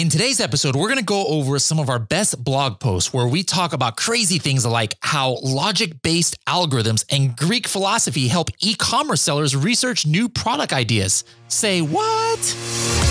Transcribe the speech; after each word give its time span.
In 0.00 0.08
today's 0.08 0.40
episode, 0.40 0.76
we're 0.76 0.88
going 0.88 0.96
to 0.96 1.04
go 1.04 1.26
over 1.26 1.58
some 1.58 1.78
of 1.78 1.90
our 1.90 1.98
best 1.98 2.42
blog 2.42 2.80
posts 2.80 3.12
where 3.12 3.26
we 3.26 3.42
talk 3.42 3.74
about 3.74 3.98
crazy 3.98 4.38
things 4.38 4.64
like 4.64 4.94
how 5.00 5.36
logic 5.42 6.00
based 6.00 6.42
algorithms 6.46 7.04
and 7.10 7.36
Greek 7.36 7.68
philosophy 7.68 8.26
help 8.26 8.48
e 8.60 8.74
commerce 8.74 9.20
sellers 9.20 9.54
research 9.54 10.06
new 10.06 10.30
product 10.30 10.72
ideas. 10.72 11.24
Say 11.48 11.82
what? 11.82 13.09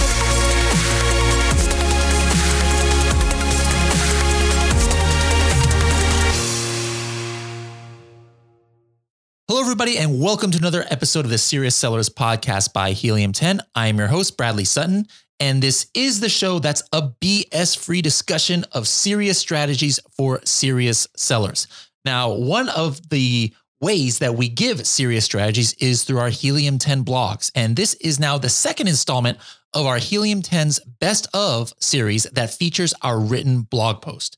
Hello, 9.50 9.62
everybody, 9.62 9.97
and 9.97 10.22
welcome 10.22 10.52
to 10.52 10.60
another 10.60 10.86
episode 10.92 11.26
of 11.26 11.32
the 11.32 11.40
Serious 11.40 11.76
Sellers 11.76 12.08
podcast 12.08 12.72
by 12.72 12.92
Helium 12.92 13.32
10. 13.32 13.62
I 13.74 13.88
am 13.88 13.97
your 13.97 14.06
host, 14.06 14.38
Bradley 14.38 14.64
Sutton, 14.64 15.08
and 15.40 15.60
this 15.60 15.88
is 15.96 16.20
the 16.20 16.30
show 16.30 16.59
that's 16.59 16.84
a 16.94 17.09
BS 17.20 17.76
free 17.76 18.04
discussion 18.04 18.64
of 18.73 18.88
serious 18.88 19.40
strategies 19.40 20.00
for 20.16 20.40
serious 20.46 21.08
sellers. 21.16 21.66
Now, 22.06 22.32
one 22.32 22.70
of 22.70 23.09
the 23.09 23.52
ways 23.82 24.20
that 24.20 24.36
we 24.36 24.50
give 24.50 24.86
serious 24.86 25.26
strategies 25.26 25.73
is 25.80 26.04
through 26.04 26.20
our 26.20 26.30
Helium 26.30 26.78
10 26.78 27.04
blogs. 27.04 27.52
And 27.56 27.76
this 27.76 27.95
is 27.95 28.20
now 28.20 28.38
the 28.38 28.50
second 28.50 28.88
installment 28.88 29.40
of 29.73 29.88
our 29.88 29.98
Helium 29.98 30.44
10's 30.44 30.80
Best 31.00 31.28
of 31.34 31.73
series 31.80 32.26
that 32.26 32.54
features 32.54 32.94
our 33.02 33.20
written 33.20 33.62
blog 33.64 34.04
post. 34.04 34.38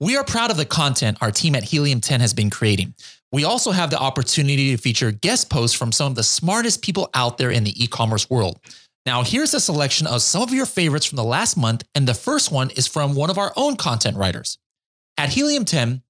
We 0.00 0.16
are 0.16 0.24
proud 0.24 0.50
of 0.50 0.56
the 0.56 0.64
content 0.64 1.18
our 1.20 1.30
team 1.30 1.54
at 1.54 1.62
Helium 1.62 2.00
10 2.00 2.20
has 2.20 2.34
been 2.34 2.50
creating. 2.50 2.94
We 3.30 3.44
also 3.44 3.72
have 3.72 3.90
the 3.90 3.98
opportunity 3.98 4.74
to 4.74 4.80
feature 4.80 5.10
guest 5.10 5.50
posts 5.50 5.76
from 5.76 5.92
some 5.92 6.08
of 6.08 6.14
the 6.14 6.22
smartest 6.22 6.82
people 6.82 7.10
out 7.14 7.38
there 7.38 7.50
in 7.50 7.64
the 7.64 7.82
e 7.82 7.86
commerce 7.86 8.30
world. 8.30 8.58
Now, 9.04 9.22
here's 9.22 9.54
a 9.54 9.60
selection 9.60 10.06
of 10.06 10.22
some 10.22 10.42
of 10.42 10.52
your 10.52 10.66
favorites 10.66 11.06
from 11.06 11.16
the 11.16 11.24
last 11.24 11.56
month, 11.56 11.84
and 11.94 12.06
the 12.06 12.14
first 12.14 12.50
one 12.50 12.70
is 12.70 12.86
from 12.86 13.14
one 13.14 13.30
of 13.30 13.38
our 13.38 13.52
own 13.56 13.76
content 13.76 14.16
writers. 14.16 14.58
At 15.16 15.30
Helium 15.30 15.64
10, 15.64 16.02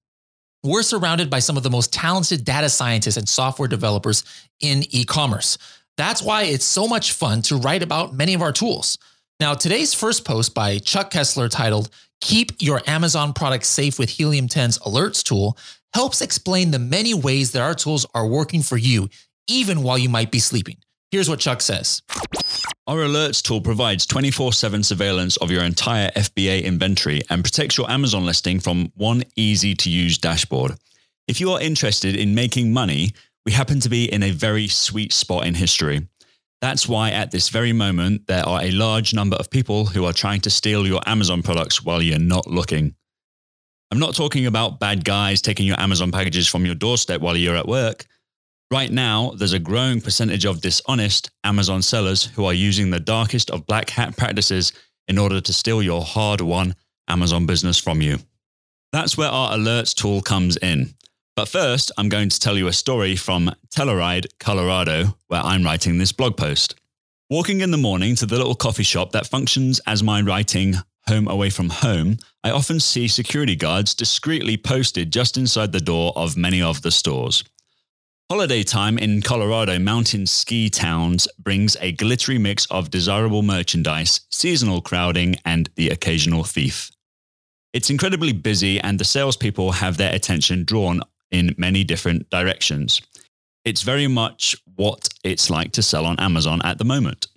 we're 0.63 0.83
surrounded 0.83 1.29
by 1.29 1.39
some 1.39 1.55
of 1.55 1.63
the 1.63 1.69
most 1.69 1.93
talented 1.93 2.43
data 2.43 2.69
scientists 2.69 3.17
and 3.17 3.27
software 3.27 3.67
developers 3.67 4.23
in 4.59 4.83
e 4.89 5.05
commerce. 5.05 5.57
That's 5.97 6.21
why 6.21 6.43
it's 6.43 6.65
so 6.65 6.87
much 6.87 7.11
fun 7.13 7.41
to 7.43 7.57
write 7.57 7.83
about 7.83 8.13
many 8.13 8.33
of 8.33 8.41
our 8.41 8.53
tools. 8.53 8.97
Now, 9.39 9.53
today's 9.53 9.93
first 9.93 10.25
post 10.25 10.53
by 10.53 10.79
Chuck 10.79 11.11
Kessler 11.11 11.47
titled, 11.47 11.89
Keep 12.21 12.53
Your 12.59 12.81
Amazon 12.87 13.31
Products 13.31 13.69
Safe 13.69 13.97
with 13.97 14.09
Helium 14.09 14.47
10's 14.47 14.77
Alerts 14.79 15.23
tool 15.23 15.57
helps 15.93 16.21
explain 16.21 16.71
the 16.71 16.79
many 16.79 17.13
ways 17.13 17.51
that 17.51 17.61
our 17.61 17.73
tools 17.73 18.05
are 18.13 18.27
working 18.27 18.61
for 18.61 18.77
you, 18.77 19.09
even 19.47 19.83
while 19.83 19.97
you 19.97 20.09
might 20.09 20.31
be 20.31 20.39
sleeping. 20.39 20.77
Here's 21.11 21.29
what 21.29 21.39
Chuck 21.39 21.61
says. 21.61 22.01
Our 22.85 22.97
alerts 22.97 23.41
tool 23.41 23.61
provides 23.61 24.05
24 24.05 24.53
7 24.53 24.83
surveillance 24.83 25.37
of 25.37 25.51
your 25.51 25.63
entire 25.63 26.09
FBA 26.11 26.63
inventory 26.63 27.21
and 27.29 27.43
protects 27.43 27.77
your 27.77 27.89
Amazon 27.89 28.25
listing 28.25 28.59
from 28.59 28.91
one 28.95 29.23
easy 29.35 29.75
to 29.75 29.89
use 29.89 30.17
dashboard. 30.17 30.73
If 31.27 31.39
you 31.39 31.51
are 31.51 31.61
interested 31.61 32.15
in 32.15 32.33
making 32.33 32.73
money, 32.73 33.11
we 33.45 33.51
happen 33.51 33.79
to 33.81 33.89
be 33.89 34.11
in 34.11 34.23
a 34.23 34.31
very 34.31 34.67
sweet 34.67 35.13
spot 35.13 35.45
in 35.45 35.53
history. 35.53 36.07
That's 36.61 36.87
why 36.87 37.11
at 37.11 37.31
this 37.31 37.49
very 37.49 37.73
moment, 37.73 38.27
there 38.27 38.43
are 38.43 38.61
a 38.61 38.71
large 38.71 39.13
number 39.13 39.37
of 39.37 39.49
people 39.49 39.85
who 39.85 40.05
are 40.05 40.13
trying 40.13 40.41
to 40.41 40.49
steal 40.49 40.85
your 40.85 41.01
Amazon 41.05 41.41
products 41.41 41.83
while 41.83 42.01
you're 42.01 42.19
not 42.19 42.47
looking. 42.47 42.95
I'm 43.91 43.99
not 43.99 44.13
talking 44.13 44.45
about 44.45 44.79
bad 44.79 45.03
guys 45.03 45.41
taking 45.41 45.65
your 45.65 45.79
Amazon 45.79 46.11
packages 46.11 46.47
from 46.47 46.63
your 46.63 46.75
doorstep 46.75 47.21
while 47.21 47.35
you're 47.35 47.55
at 47.55 47.67
work. 47.67 48.05
Right 48.69 48.91
now, 48.91 49.31
there's 49.31 49.53
a 49.53 49.59
growing 49.59 49.99
percentage 49.99 50.45
of 50.45 50.61
dishonest 50.61 51.31
Amazon 51.43 51.81
sellers 51.81 52.25
who 52.25 52.45
are 52.45 52.53
using 52.53 52.91
the 52.91 52.99
darkest 52.99 53.49
of 53.49 53.65
black 53.65 53.89
hat 53.89 54.15
practices 54.15 54.73
in 55.07 55.17
order 55.17 55.41
to 55.41 55.53
steal 55.53 55.81
your 55.81 56.03
hard 56.03 56.39
won 56.39 56.75
Amazon 57.07 57.47
business 57.47 57.79
from 57.79 57.99
you. 57.99 58.19
That's 58.91 59.17
where 59.17 59.29
our 59.29 59.53
alerts 59.53 59.95
tool 59.95 60.21
comes 60.21 60.55
in. 60.57 60.93
But 61.35 61.47
first, 61.47 61.91
I'm 61.97 62.09
going 62.09 62.29
to 62.29 62.39
tell 62.39 62.59
you 62.59 62.67
a 62.67 62.73
story 62.73 63.15
from 63.15 63.51
Telluride, 63.73 64.27
Colorado, 64.39 65.17
where 65.29 65.41
I'm 65.41 65.63
writing 65.63 65.97
this 65.97 66.11
blog 66.11 66.37
post. 66.37 66.75
Walking 67.27 67.61
in 67.61 67.71
the 67.71 67.77
morning 67.77 68.15
to 68.17 68.27
the 68.27 68.37
little 68.37 68.55
coffee 68.55 68.83
shop 68.83 69.13
that 69.13 69.25
functions 69.25 69.79
as 69.87 70.03
my 70.03 70.21
writing 70.21 70.75
home 71.09 71.27
away 71.27 71.49
from 71.49 71.69
home, 71.69 72.17
I 72.43 72.51
often 72.51 72.79
see 72.79 73.07
security 73.07 73.55
guards 73.55 73.93
discreetly 73.93 74.55
posted 74.55 75.11
just 75.11 75.37
inside 75.37 75.73
the 75.73 75.81
door 75.81 76.13
of 76.15 76.37
many 76.37 76.61
of 76.61 76.81
the 76.81 76.91
stores. 76.91 77.43
Holiday 78.31 78.61
time 78.61 78.99
in 78.99 79.23
Colorado 79.23 79.79
mountain 79.79 80.27
ski 80.27 80.69
towns 80.69 81.27
brings 81.39 81.75
a 81.81 81.91
glittery 81.91 82.37
mix 82.37 82.67
of 82.67 82.91
desirable 82.91 83.41
merchandise, 83.41 84.21
seasonal 84.31 84.81
crowding, 84.81 85.35
and 85.43 85.69
the 85.75 85.89
occasional 85.89 86.43
thief. 86.43 86.91
It's 87.73 87.89
incredibly 87.89 88.31
busy, 88.31 88.79
and 88.79 88.99
the 88.99 89.03
salespeople 89.03 89.71
have 89.71 89.97
their 89.97 90.13
attention 90.13 90.63
drawn 90.63 91.01
in 91.31 91.55
many 91.57 91.83
different 91.83 92.29
directions. 92.29 93.01
It's 93.65 93.81
very 93.81 94.07
much 94.07 94.55
what 94.75 95.09
it's 95.23 95.49
like 95.49 95.71
to 95.73 95.81
sell 95.81 96.05
on 96.05 96.19
Amazon 96.19 96.61
at 96.63 96.77
the 96.77 96.85
moment. 96.85 97.27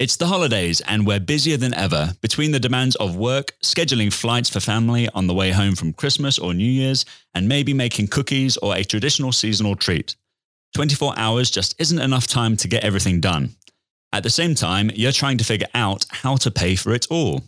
It's 0.00 0.16
the 0.16 0.28
holidays, 0.28 0.80
and 0.88 1.06
we're 1.06 1.20
busier 1.20 1.58
than 1.58 1.74
ever 1.74 2.14
between 2.22 2.52
the 2.52 2.58
demands 2.58 2.96
of 2.96 3.16
work, 3.16 3.54
scheduling 3.62 4.10
flights 4.10 4.48
for 4.48 4.58
family 4.58 5.10
on 5.10 5.26
the 5.26 5.34
way 5.34 5.50
home 5.50 5.74
from 5.74 5.92
Christmas 5.92 6.38
or 6.38 6.54
New 6.54 6.64
Year's, 6.64 7.04
and 7.34 7.46
maybe 7.46 7.74
making 7.74 8.08
cookies 8.08 8.56
or 8.56 8.74
a 8.74 8.82
traditional 8.82 9.30
seasonal 9.30 9.76
treat. 9.76 10.16
24 10.74 11.12
hours 11.18 11.50
just 11.50 11.78
isn't 11.78 11.98
enough 11.98 12.26
time 12.26 12.56
to 12.56 12.66
get 12.66 12.82
everything 12.82 13.20
done. 13.20 13.50
At 14.10 14.22
the 14.22 14.30
same 14.30 14.54
time, 14.54 14.90
you're 14.94 15.12
trying 15.12 15.36
to 15.36 15.44
figure 15.44 15.68
out 15.74 16.06
how 16.08 16.36
to 16.36 16.50
pay 16.50 16.76
for 16.76 16.94
it 16.94 17.06
all. 17.10 17.42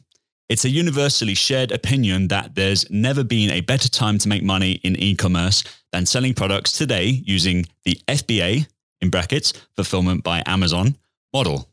It's 0.50 0.66
a 0.66 0.68
universally 0.68 1.34
shared 1.34 1.72
opinion 1.72 2.28
that 2.28 2.54
there's 2.54 2.84
never 2.90 3.24
been 3.24 3.48
a 3.48 3.62
better 3.62 3.88
time 3.88 4.18
to 4.18 4.28
make 4.28 4.42
money 4.42 4.72
in 4.84 4.94
e 4.96 5.14
commerce 5.14 5.64
than 5.90 6.04
selling 6.04 6.34
products 6.34 6.72
today 6.72 7.22
using 7.24 7.64
the 7.86 7.98
FBA, 8.08 8.66
in 9.00 9.08
brackets, 9.08 9.54
fulfillment 9.74 10.22
by 10.22 10.42
Amazon, 10.44 10.98
model. 11.32 11.71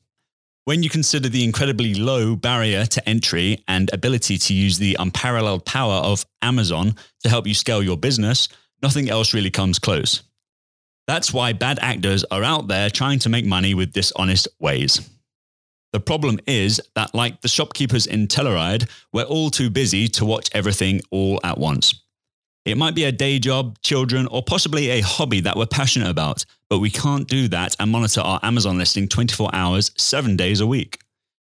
When 0.69 0.83
you 0.83 0.89
consider 0.91 1.29
the 1.29 1.43
incredibly 1.43 1.95
low 1.95 2.35
barrier 2.35 2.85
to 2.85 3.09
entry 3.09 3.63
and 3.67 3.91
ability 3.91 4.37
to 4.37 4.53
use 4.53 4.77
the 4.77 4.95
unparalleled 4.99 5.65
power 5.65 5.95
of 5.95 6.27
Amazon 6.43 6.93
to 7.23 7.29
help 7.29 7.47
you 7.47 7.55
scale 7.55 7.81
your 7.81 7.97
business, 7.97 8.49
nothing 8.83 9.09
else 9.09 9.33
really 9.33 9.49
comes 9.49 9.79
close. 9.79 10.21
That's 11.07 11.33
why 11.33 11.53
bad 11.53 11.79
actors 11.81 12.23
are 12.29 12.43
out 12.43 12.67
there 12.67 12.91
trying 12.91 13.17
to 13.17 13.29
make 13.29 13.47
money 13.47 13.73
with 13.73 13.93
dishonest 13.93 14.47
ways. 14.59 15.09
The 15.91 15.99
problem 15.99 16.39
is 16.45 16.79
that, 16.93 17.15
like 17.15 17.41
the 17.41 17.47
shopkeepers 17.47 18.05
in 18.05 18.27
Telluride, 18.27 18.87
we're 19.11 19.23
all 19.23 19.49
too 19.49 19.71
busy 19.71 20.07
to 20.09 20.23
watch 20.23 20.49
everything 20.53 21.01
all 21.09 21.39
at 21.43 21.57
once. 21.57 21.99
It 22.65 22.77
might 22.77 22.95
be 22.95 23.05
a 23.05 23.11
day 23.11 23.39
job, 23.39 23.79
children, 23.81 24.27
or 24.27 24.43
possibly 24.43 24.89
a 24.89 25.01
hobby 25.01 25.39
that 25.41 25.55
we're 25.55 25.65
passionate 25.65 26.09
about, 26.09 26.45
but 26.69 26.79
we 26.79 26.89
can't 26.89 27.27
do 27.27 27.47
that 27.47 27.75
and 27.79 27.91
monitor 27.91 28.21
our 28.21 28.39
Amazon 28.43 28.77
listing 28.77 29.07
24 29.07 29.49
hours, 29.53 29.91
seven 29.97 30.35
days 30.35 30.59
a 30.59 30.67
week. 30.67 30.99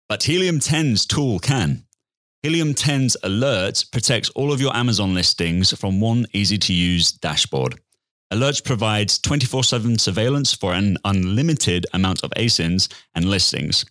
But 0.09 0.23
Helium 0.23 0.61
10's 0.61 1.07
tool 1.07 1.39
can. 1.39 1.85
Helium 2.43 2.75
10's 2.75 3.17
Alerts 3.25 3.91
protects 3.91 4.31
all 4.31 4.53
of 4.53 4.61
your 4.61 4.77
Amazon 4.77 5.13
listings 5.13 5.77
from 5.77 6.01
one 6.01 6.27
easy 6.33 6.57
to 6.59 6.73
use 6.73 7.11
dashboard. 7.11 7.81
Alerts 8.33 8.63
provides 8.63 9.19
24 9.19 9.65
7 9.65 9.99
surveillance 9.99 10.55
for 10.55 10.75
an 10.75 10.99
unlimited 11.05 11.87
amount 11.95 12.23
of 12.23 12.31
ASINs 12.33 12.93
and 13.15 13.25
listings. 13.25 13.85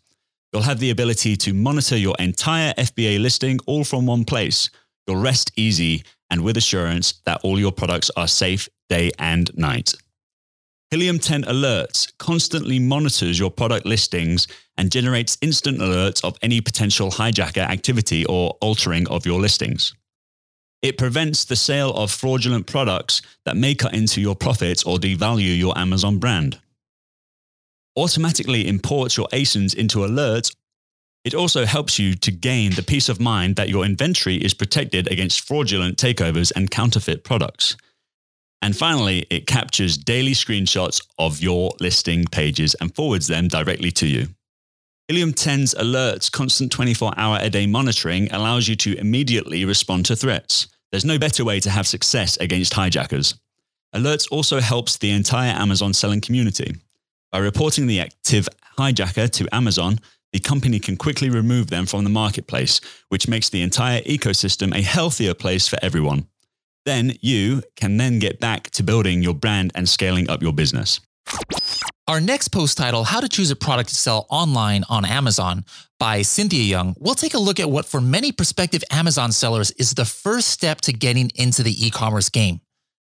You'll 0.54 0.62
have 0.62 0.80
the 0.80 0.92
ability 0.92 1.36
to 1.38 1.54
monitor 1.54 1.98
your 1.98 2.16
entire 2.20 2.74
FBA 2.76 3.20
listing 3.20 3.60
all 3.66 3.84
from 3.84 4.06
one 4.06 4.24
place. 4.24 4.70
You'll 5.08 5.22
rest 5.22 5.52
easy 5.56 6.04
and 6.30 6.44
with 6.44 6.58
assurance 6.58 7.22
that 7.26 7.40
all 7.44 7.60
your 7.60 7.72
products 7.72 8.12
are 8.16 8.28
safe 8.28 8.70
day 8.90 9.12
and 9.20 9.56
night. 9.58 9.94
Helium 10.90 11.20
10 11.20 11.44
Alerts 11.44 12.14
constantly 12.18 12.80
monitors 12.80 13.38
your 13.38 13.52
product 13.52 13.86
listings 13.86 14.48
and 14.78 14.90
generates 14.90 15.38
instant 15.42 15.80
alerts 15.80 16.24
of 16.24 16.38
any 16.42 16.62
potential 16.62 17.12
hijacker 17.12 17.68
activity 17.68 18.26
or 18.26 18.58
altering 18.62 19.08
of 19.10 19.26
your 19.26 19.40
listings. 19.40 19.94
It 20.82 20.98
prevents 20.98 21.44
the 21.44 21.56
sale 21.56 21.92
of 21.94 22.12
fraudulent 22.12 22.68
products 22.68 23.22
that 23.46 23.58
may 23.58 23.76
cut 23.76 23.94
into 23.94 24.22
your 24.22 24.36
profits 24.36 24.84
or 24.84 24.98
devalue 24.98 25.58
your 25.58 25.78
Amazon 25.78 26.20
brand. 26.20 26.60
Automatically 27.98 28.68
imports 28.68 29.18
your 29.18 29.28
ASINs 29.34 29.76
into 29.76 30.00
alerts 30.00 30.56
it 31.28 31.36
also 31.36 31.66
helps 31.66 32.00
you 32.00 32.16
to 32.16 32.32
gain 32.32 32.72
the 32.72 32.82
peace 32.82 33.10
of 33.10 33.20
mind 33.20 33.58
that 33.58 33.68
your 33.68 33.84
inventory 33.84 34.38
is 34.38 34.54
protected 34.54 35.12
against 35.12 35.46
fraudulent 35.46 35.98
takeovers 35.98 36.54
and 36.56 36.72
counterfeit 36.72 37.26
products. 37.26 37.76
And 38.62 38.74
finally, 38.74 39.26
it 39.30 39.46
captures 39.46 39.98
daily 39.98 40.32
screenshots 40.32 41.06
of 41.20 41.42
your 41.42 41.74
listing 41.82 42.24
pages 42.32 42.76
and 42.76 42.96
forwards 42.96 43.28
them 43.28 43.50
directly 43.50 43.92
to 43.92 44.08
you. 44.08 44.28
Helium 45.10 45.34
10's 45.34 45.76
alerts 45.76 46.32
constant 46.32 46.72
24 46.72 47.12
hour 47.18 47.40
a 47.42 47.50
day 47.50 47.68
monitoring 47.68 48.32
allows 48.32 48.70
you 48.70 48.78
to 48.78 48.98
immediately 48.98 49.66
respond 49.66 50.06
to 50.06 50.16
threats. 50.16 50.70
There's 50.92 51.04
no 51.04 51.20
better 51.20 51.44
way 51.44 51.60
to 51.60 51.70
have 51.70 51.88
success 51.88 52.38
against 52.38 52.74
hijackers. 52.74 53.36
Alerts 53.94 54.32
also 54.32 54.62
helps 54.62 54.98
the 54.98 55.12
entire 55.12 55.52
Amazon 55.52 55.94
selling 55.94 56.22
community. 56.22 56.78
By 57.34 57.40
reporting 57.40 57.88
the 57.88 58.00
active 58.00 58.48
hijacker 58.78 59.30
to 59.30 59.54
Amazon, 59.54 60.00
the 60.34 60.40
company 60.40 60.80
can 60.80 60.98
quickly 60.98 61.30
remove 61.30 61.68
them 61.68 61.86
from 61.86 62.04
the 62.04 62.10
marketplace, 62.10 62.82
which 63.10 63.28
makes 63.28 63.50
the 63.50 63.62
entire 63.62 64.02
ecosystem 64.02 64.76
a 64.76 64.82
healthier 64.82 65.34
place 65.34 65.68
for 65.68 65.78
everyone. 65.82 66.28
Then 66.86 67.14
you 67.22 67.64
can 67.76 67.98
then 67.98 68.20
get 68.20 68.40
back 68.40 68.70
to 68.72 68.84
building 68.84 69.22
your 69.22 69.34
brand 69.34 69.72
and 69.76 69.90
scaling 69.90 70.30
up 70.30 70.42
your 70.42 70.54
business. 70.54 71.00
Our 72.08 72.22
next 72.22 72.50
post 72.50 72.78
title, 72.78 73.04
How 73.04 73.20
to 73.20 73.28
Choose 73.28 73.52
a 73.52 73.56
Product 73.58 73.90
to 73.90 73.96
Sell 73.96 74.28
Online 74.30 74.86
on 74.88 75.04
Amazon 75.04 75.66
by 76.00 76.22
Cynthia 76.22 76.64
Young, 76.64 76.96
we'll 76.98 77.16
take 77.16 77.34
a 77.34 77.40
look 77.40 77.60
at 77.60 77.70
what 77.70 77.86
for 77.86 78.00
many 78.00 78.32
prospective 78.32 78.82
Amazon 78.90 79.34
sellers 79.34 79.72
is 79.72 79.94
the 79.94 80.06
first 80.06 80.48
step 80.48 80.80
to 80.82 80.94
getting 80.94 81.30
into 81.36 81.64
the 81.64 81.86
e 81.86 81.90
commerce 81.90 82.30
game. 82.30 82.62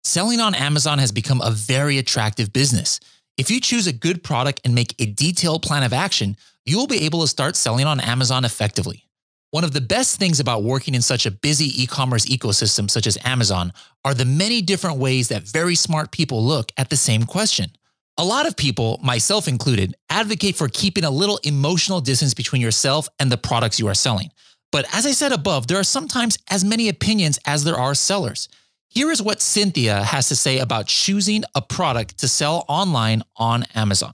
Selling 0.05 0.39
on 0.39 0.55
Amazon 0.55 0.99
has 0.99 1.11
become 1.11 1.41
a 1.41 1.51
very 1.51 1.97
attractive 1.97 2.53
business. 2.53 3.01
If 3.37 3.51
you 3.51 3.59
choose 3.59 3.87
a 3.87 3.91
good 3.91 4.23
product 4.23 4.61
and 4.63 4.73
make 4.73 4.95
a 4.97 5.05
detailed 5.05 5.61
plan 5.61 5.83
of 5.83 5.91
action, 5.91 6.37
you 6.65 6.77
will 6.77 6.87
be 6.87 7.03
able 7.03 7.21
to 7.21 7.27
start 7.27 7.55
selling 7.55 7.85
on 7.85 7.99
Amazon 7.99 8.43
effectively. 8.43 9.05
One 9.51 9.63
of 9.63 9.71
the 9.71 9.81
best 9.81 10.19
things 10.19 10.39
about 10.39 10.63
working 10.63 10.95
in 10.95 11.01
such 11.01 11.25
a 11.25 11.31
busy 11.31 11.81
e 11.81 11.85
commerce 11.85 12.25
ecosystem 12.25 12.89
such 12.89 13.07
as 13.07 13.17
Amazon 13.23 13.71
are 14.03 14.13
the 14.13 14.25
many 14.25 14.61
different 14.61 14.97
ways 14.97 15.29
that 15.29 15.43
very 15.43 15.75
smart 15.75 16.11
people 16.11 16.43
look 16.43 16.71
at 16.77 16.89
the 16.89 16.97
same 16.97 17.23
question. 17.23 17.71
A 18.17 18.25
lot 18.25 18.47
of 18.47 18.57
people, 18.57 18.99
myself 19.03 19.47
included, 19.47 19.95
advocate 20.09 20.55
for 20.55 20.67
keeping 20.67 21.03
a 21.03 21.09
little 21.09 21.39
emotional 21.43 22.01
distance 22.01 22.33
between 22.33 22.61
yourself 22.61 23.07
and 23.19 23.31
the 23.31 23.37
products 23.37 23.79
you 23.79 23.87
are 23.87 23.93
selling. 23.93 24.29
But 24.71 24.85
as 24.93 25.05
I 25.05 25.11
said 25.11 25.31
above, 25.31 25.67
there 25.67 25.79
are 25.79 25.83
sometimes 25.83 26.37
as 26.49 26.65
many 26.65 26.89
opinions 26.89 27.39
as 27.45 27.63
there 27.63 27.75
are 27.75 27.93
sellers. 27.93 28.49
Here 28.89 29.11
is 29.11 29.21
what 29.21 29.41
Cynthia 29.41 30.03
has 30.03 30.29
to 30.29 30.35
say 30.35 30.59
about 30.59 30.87
choosing 30.87 31.43
a 31.53 31.61
product 31.61 32.17
to 32.19 32.27
sell 32.27 32.65
online 32.67 33.21
on 33.37 33.65
Amazon. 33.75 34.13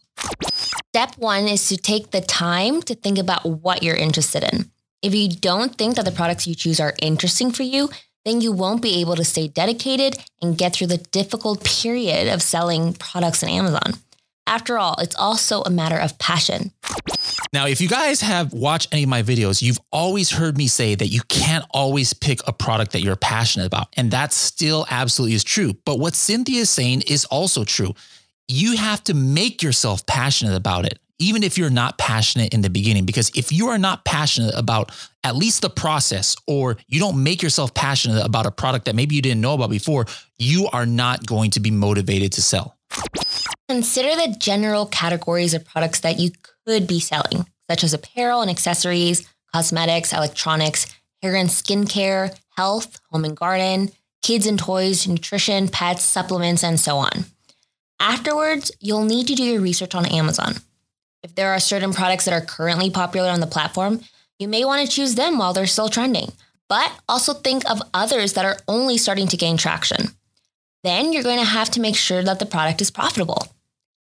Step 0.93 1.17
one 1.19 1.47
is 1.47 1.69
to 1.69 1.77
take 1.77 2.11
the 2.11 2.19
time 2.19 2.81
to 2.81 2.93
think 2.93 3.17
about 3.17 3.45
what 3.45 3.81
you're 3.81 3.95
interested 3.95 4.43
in. 4.43 4.69
If 5.01 5.15
you 5.15 5.29
don't 5.29 5.73
think 5.77 5.95
that 5.95 6.03
the 6.03 6.11
products 6.11 6.47
you 6.47 6.53
choose 6.53 6.81
are 6.81 6.93
interesting 7.01 7.49
for 7.53 7.63
you, 7.63 7.89
then 8.25 8.41
you 8.41 8.51
won't 8.51 8.81
be 8.81 8.99
able 8.99 9.15
to 9.15 9.23
stay 9.23 9.47
dedicated 9.47 10.17
and 10.41 10.57
get 10.57 10.73
through 10.73 10.87
the 10.87 10.97
difficult 10.97 11.63
period 11.63 12.27
of 12.27 12.41
selling 12.41 12.91
products 12.91 13.41
on 13.41 13.47
Amazon. 13.47 13.93
After 14.45 14.77
all, 14.77 14.95
it's 14.99 15.15
also 15.15 15.61
a 15.61 15.69
matter 15.69 15.95
of 15.95 16.19
passion. 16.19 16.73
Now, 17.53 17.67
if 17.67 17.79
you 17.79 17.87
guys 17.87 18.19
have 18.19 18.51
watched 18.51 18.89
any 18.91 19.03
of 19.03 19.09
my 19.09 19.23
videos, 19.23 19.61
you've 19.61 19.79
always 19.93 20.29
heard 20.29 20.57
me 20.57 20.67
say 20.67 20.95
that 20.95 21.07
you 21.07 21.21
can't 21.29 21.63
always 21.71 22.11
pick 22.11 22.45
a 22.47 22.51
product 22.51 22.91
that 22.91 23.01
you're 23.01 23.15
passionate 23.15 23.65
about. 23.65 23.87
And 23.95 24.11
that 24.11 24.33
still 24.33 24.85
absolutely 24.89 25.35
is 25.35 25.45
true. 25.45 25.73
But 25.85 25.99
what 25.99 26.15
Cynthia 26.15 26.59
is 26.59 26.69
saying 26.69 27.03
is 27.07 27.23
also 27.23 27.63
true. 27.63 27.93
You 28.53 28.75
have 28.75 29.01
to 29.05 29.13
make 29.13 29.63
yourself 29.63 30.05
passionate 30.05 30.55
about 30.55 30.85
it 30.85 30.99
even 31.19 31.43
if 31.43 31.55
you're 31.55 31.69
not 31.69 31.99
passionate 31.99 32.51
in 32.51 32.61
the 32.61 32.69
beginning. 32.69 33.05
Because 33.05 33.31
if 33.35 33.51
you 33.51 33.67
are 33.67 33.77
not 33.77 34.03
passionate 34.05 34.55
about 34.57 34.91
at 35.23 35.35
least 35.35 35.61
the 35.61 35.69
process, 35.69 36.35
or 36.47 36.77
you 36.87 36.99
don't 36.99 37.23
make 37.23 37.43
yourself 37.43 37.73
passionate 37.75 38.25
about 38.25 38.47
a 38.47 38.51
product 38.51 38.85
that 38.85 38.95
maybe 38.95 39.15
you 39.15 39.21
didn't 39.21 39.39
know 39.39 39.53
about 39.53 39.69
before, 39.69 40.07
you 40.39 40.67
are 40.73 40.87
not 40.87 41.25
going 41.25 41.51
to 41.51 41.59
be 41.59 41.69
motivated 41.69 42.31
to 42.33 42.41
sell. 42.41 42.75
Consider 43.69 44.15
the 44.15 44.35
general 44.39 44.87
categories 44.87 45.53
of 45.53 45.63
products 45.63 45.99
that 45.99 46.19
you 46.19 46.31
could 46.65 46.87
be 46.87 46.99
selling, 46.99 47.45
such 47.69 47.83
as 47.83 47.93
apparel 47.93 48.41
and 48.41 48.49
accessories, 48.49 49.31
cosmetics, 49.53 50.11
electronics, 50.11 50.87
hair 51.21 51.35
and 51.35 51.49
skincare, 51.49 52.35
health, 52.57 52.99
home 53.11 53.25
and 53.25 53.37
garden, 53.37 53.91
kids 54.23 54.47
and 54.47 54.57
toys, 54.57 55.07
nutrition, 55.07 55.67
pets, 55.67 56.01
supplements, 56.01 56.63
and 56.63 56.79
so 56.79 56.97
on. 56.97 57.25
Afterwards, 58.01 58.71
you'll 58.79 59.05
need 59.05 59.27
to 59.27 59.35
do 59.35 59.43
your 59.43 59.61
research 59.61 59.93
on 59.93 60.07
Amazon. 60.07 60.55
If 61.21 61.35
there 61.35 61.51
are 61.51 61.59
certain 61.59 61.93
products 61.93 62.25
that 62.25 62.33
are 62.33 62.43
currently 62.43 62.89
popular 62.89 63.29
on 63.29 63.41
the 63.41 63.45
platform, 63.45 64.01
you 64.39 64.47
may 64.47 64.65
want 64.65 64.83
to 64.83 64.91
choose 64.91 65.13
them 65.13 65.37
while 65.37 65.53
they're 65.53 65.67
still 65.67 65.87
trending. 65.87 66.31
But 66.67 66.91
also 67.07 67.35
think 67.35 67.69
of 67.69 67.79
others 67.93 68.33
that 68.33 68.43
are 68.43 68.57
only 68.67 68.97
starting 68.97 69.27
to 69.27 69.37
gain 69.37 69.55
traction. 69.55 70.07
Then 70.83 71.13
you're 71.13 71.21
going 71.21 71.37
to 71.37 71.45
have 71.45 71.69
to 71.71 71.79
make 71.79 71.95
sure 71.95 72.23
that 72.23 72.39
the 72.39 72.47
product 72.47 72.81
is 72.81 72.89
profitable. 72.89 73.45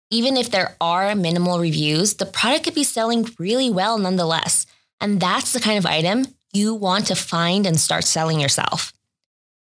Even 0.09 0.37
if 0.37 0.53
there 0.53 0.77
are 0.81 1.17
minimal 1.17 1.59
reviews, 1.59 2.15
the 2.15 2.27
product 2.27 2.65
could 2.65 2.77
be 2.77 2.85
selling 2.85 3.29
really 3.41 3.71
well 3.71 3.99
nonetheless. 3.99 4.67
And 5.01 5.19
that's 5.19 5.53
the 5.53 5.59
kind 5.59 5.79
of 5.79 5.87
item 5.87 6.27
you 6.53 6.75
want 6.75 7.09
to 7.09 7.17
find 7.17 7.67
and 7.67 7.81
start 7.81 8.05
selling 8.05 8.39
yourself. 8.39 8.93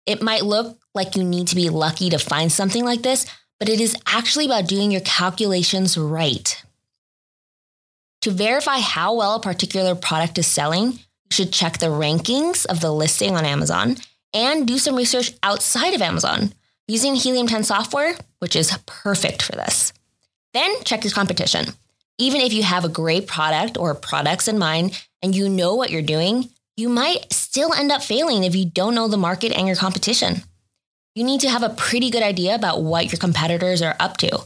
It 0.05 0.21
might 0.21 0.43
look 0.43 0.77
like 0.93 1.15
you 1.15 1.23
need 1.23 1.47
to 1.47 1.55
be 1.55 1.69
lucky 1.69 2.09
to 2.09 2.19
find 2.19 2.51
something 2.51 2.83
like 2.83 3.03
this, 3.03 3.25
but 3.59 3.69
it 3.69 3.79
is 3.79 3.95
actually 4.05 4.45
about 4.45 4.67
doing 4.67 4.91
your 4.91 5.01
calculations 5.01 5.97
right. 5.97 6.63
To 8.21 8.31
verify 8.31 8.79
how 8.79 9.15
well 9.15 9.35
a 9.35 9.39
particular 9.39 9.95
product 9.95 10.37
is 10.37 10.47
selling, 10.47 10.91
you 10.93 11.31
should 11.31 11.53
check 11.53 11.77
the 11.77 11.87
rankings 11.87 12.65
of 12.65 12.81
the 12.81 12.91
listing 12.91 13.35
on 13.35 13.45
Amazon 13.45 13.97
and 14.33 14.67
do 14.67 14.77
some 14.77 14.95
research 14.95 15.33
outside 15.43 15.93
of 15.93 16.01
Amazon 16.01 16.53
using 16.87 17.15
Helium 17.15 17.47
10 17.47 17.63
software, 17.63 18.15
which 18.39 18.55
is 18.55 18.77
perfect 18.85 19.41
for 19.41 19.53
this. 19.53 19.93
Then 20.53 20.83
check 20.83 21.03
your 21.03 21.11
competition. 21.11 21.65
Even 22.17 22.41
if 22.41 22.53
you 22.53 22.63
have 22.63 22.83
a 22.83 22.89
great 22.89 23.27
product 23.27 23.77
or 23.77 23.93
products 23.93 24.47
in 24.47 24.57
mind 24.57 24.99
and 25.21 25.35
you 25.35 25.49
know 25.49 25.75
what 25.75 25.91
you're 25.91 26.01
doing, 26.01 26.49
you 26.75 26.89
might 26.89 27.31
still 27.31 27.73
end 27.73 27.91
up 27.91 28.03
failing 28.03 28.43
if 28.43 28.55
you 28.55 28.65
don't 28.65 28.95
know 28.95 29.07
the 29.07 29.17
market 29.17 29.51
and 29.51 29.67
your 29.67 29.75
competition. 29.75 30.41
You 31.17 31.23
need 31.23 31.41
to 31.41 31.49
have 31.49 31.63
a 31.63 31.69
pretty 31.69 32.11
good 32.11 32.21
idea 32.21 32.53
about 32.53 32.83
what 32.83 33.11
your 33.11 33.17
competitors 33.17 33.81
are 33.81 33.95
up 33.99 34.17
to, 34.17 34.39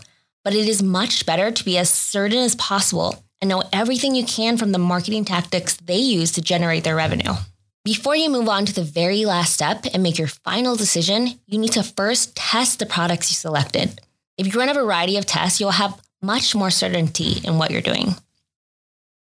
but 0.46 0.56
it 0.56 0.70
is 0.70 0.82
much 0.82 1.26
better 1.26 1.52
to 1.52 1.66
be 1.66 1.78
as 1.78 1.90
certain 1.90 2.38
as 2.38 2.56
possible 2.56 3.26
and 3.42 3.50
know 3.50 3.62
everything 3.74 4.16
you 4.16 4.24
can 4.24 4.56
from 4.56 4.72
the 4.72 4.78
marketing 4.78 5.26
tactics 5.26 5.76
they 5.76 5.98
use 5.98 6.32
to 6.32 6.42
generate 6.42 6.86
their 6.86 6.96
revenue. 6.96 7.34
Before 7.84 8.16
you 8.16 8.30
move 8.30 8.48
on 8.48 8.66
to 8.66 8.74
the 8.74 8.86
very 8.86 9.26
last 9.26 9.54
step 9.54 9.86
and 9.94 10.02
make 10.02 10.18
your 10.18 10.30
final 10.30 10.78
decision, 10.78 11.38
you 11.46 11.58
need 11.58 11.74
to 11.74 11.84
first 11.84 12.38
test 12.38 12.80
the 12.80 12.86
products 12.86 13.30
you 13.30 13.36
selected. 13.36 14.00
If 14.38 14.48
you 14.48 14.58
run 14.58 14.70
a 14.70 14.74
variety 14.74 15.18
of 15.18 15.26
tests, 15.26 15.60
you'll 15.60 15.72
have 15.72 16.02
much 16.22 16.56
more 16.56 16.72
certainty 16.72 17.42
in 17.44 17.58
what 17.58 17.72
you're 17.72 17.82
doing. 17.82 18.16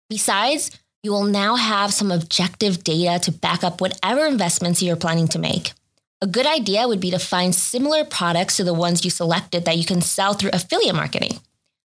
Besides, 0.07 0.69
you 1.01 1.09
will 1.09 1.23
now 1.23 1.55
have 1.55 1.95
some 1.95 2.11
objective 2.11 2.83
data 2.83 3.17
to 3.23 3.31
back 3.31 3.63
up 3.63 3.81
whatever 3.81 4.23
investments 4.27 4.83
you're 4.83 4.95
planning 4.95 5.27
to 5.29 5.39
make. 5.39 5.71
A 6.23 6.25
good 6.25 6.45
idea 6.45 6.87
would 6.87 7.01
be 7.01 7.11
to 7.11 7.19
find 7.19 7.53
similar 7.53 8.05
products 8.05 8.55
to 8.55 8.63
the 8.63 8.73
ones 8.73 9.03
you 9.03 9.11
selected 9.11 9.65
that 9.65 9.77
you 9.77 9.83
can 9.83 9.99
sell 9.99 10.33
through 10.33 10.51
affiliate 10.53 10.95
marketing. 10.95 11.41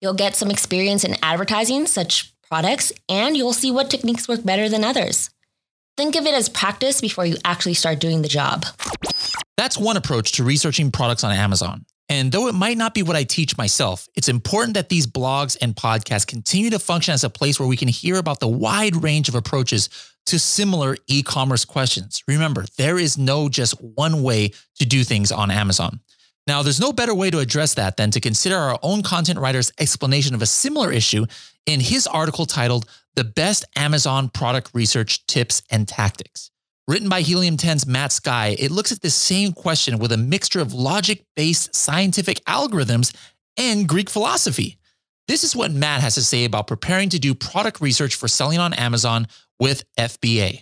You'll 0.01 0.15
get 0.15 0.35
some 0.35 0.49
experience 0.49 1.03
in 1.03 1.15
advertising 1.21 1.85
such 1.85 2.33
products, 2.41 2.91
and 3.07 3.37
you'll 3.37 3.53
see 3.53 3.69
what 3.69 3.91
techniques 3.91 4.27
work 4.27 4.43
better 4.43 4.67
than 4.67 4.83
others. 4.83 5.29
Think 5.95 6.15
of 6.15 6.25
it 6.25 6.33
as 6.33 6.49
practice 6.49 7.01
before 7.01 7.27
you 7.27 7.37
actually 7.45 7.75
start 7.75 7.99
doing 7.99 8.23
the 8.23 8.27
job. 8.27 8.65
That's 9.57 9.77
one 9.77 9.95
approach 9.95 10.31
to 10.31 10.43
researching 10.43 10.89
products 10.89 11.23
on 11.23 11.31
Amazon. 11.31 11.85
And 12.07 12.31
though 12.31 12.47
it 12.47 12.53
might 12.53 12.77
not 12.77 12.93
be 12.93 13.01
what 13.01 13.15
I 13.15 13.23
teach 13.23 13.57
myself, 13.57 14.07
it's 14.15 14.29
important 14.29 14.75
that 14.75 14.89
these 14.89 15.07
blogs 15.07 15.57
and 15.59 15.75
podcasts 15.75 16.27
continue 16.27 16.69
to 16.69 16.79
function 16.79 17.13
as 17.13 17.23
a 17.23 17.29
place 17.29 17.59
where 17.59 17.67
we 17.67 17.77
can 17.77 17.87
hear 17.87 18.17
about 18.17 18.39
the 18.39 18.47
wide 18.47 19.01
range 19.01 19.27
of 19.27 19.35
approaches 19.35 19.89
to 20.27 20.39
similar 20.39 20.97
e 21.07 21.23
commerce 21.23 21.65
questions. 21.65 22.21
Remember, 22.27 22.65
there 22.77 22.97
is 22.97 23.17
no 23.17 23.49
just 23.49 23.73
one 23.81 24.21
way 24.21 24.51
to 24.75 24.85
do 24.85 25.03
things 25.03 25.31
on 25.31 25.49
Amazon. 25.49 25.99
Now, 26.47 26.61
there's 26.61 26.79
no 26.79 26.93
better 26.93 27.15
way 27.15 27.31
to 27.31 27.39
address 27.39 27.73
that 27.73 27.97
than 27.97 28.11
to 28.11 28.19
consider 28.19 28.55
our 28.55 28.77
own 28.83 29.01
content 29.01 29.39
writer's 29.39 29.71
explanation 29.79 30.35
of 30.35 30.43
a 30.43 30.45
similar 30.45 30.91
issue 30.91 31.25
in 31.65 31.79
his 31.79 32.05
article 32.05 32.45
titled 32.45 32.85
The 33.15 33.23
Best 33.23 33.65
Amazon 33.75 34.29
Product 34.29 34.69
Research 34.73 35.25
Tips 35.25 35.63
and 35.71 35.87
Tactics. 35.87 36.51
Written 36.87 37.09
by 37.09 37.21
Helium 37.21 37.57
10's 37.57 37.87
Matt 37.87 38.11
Sky, 38.11 38.55
it 38.59 38.69
looks 38.69 38.91
at 38.91 39.01
the 39.01 39.09
same 39.09 39.53
question 39.53 39.97
with 39.97 40.11
a 40.11 40.17
mixture 40.17 40.59
of 40.59 40.73
logic 40.73 41.25
based 41.35 41.73
scientific 41.75 42.43
algorithms 42.45 43.15
and 43.57 43.87
Greek 43.87 44.09
philosophy. 44.09 44.77
This 45.27 45.43
is 45.43 45.55
what 45.55 45.71
Matt 45.71 46.01
has 46.01 46.13
to 46.15 46.23
say 46.23 46.45
about 46.45 46.67
preparing 46.67 47.09
to 47.09 47.19
do 47.19 47.33
product 47.33 47.81
research 47.81 48.13
for 48.13 48.27
selling 48.27 48.59
on 48.59 48.73
Amazon 48.73 49.27
with 49.59 49.83
FBA. 49.97 50.61